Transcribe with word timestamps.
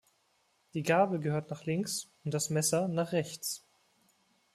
Die 0.73 0.81
Gabel 0.81 1.19
gehört 1.19 1.51
nach 1.51 1.65
links 1.67 2.09
und 2.25 2.33
das 2.33 2.49
Messer 2.49 2.87
nach 2.87 3.11
rechts. 3.11 3.67